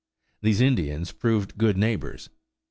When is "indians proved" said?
0.61-1.59